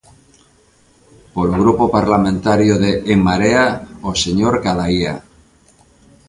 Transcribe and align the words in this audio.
Polo 1.35 1.55
Grupo 1.63 1.83
Parlamentario 1.97 2.73
de 2.83 2.91
En 3.13 3.19
Marea, 3.27 3.65
o 4.09 4.11
señor 4.23 4.53
Cadaía. 4.63 5.15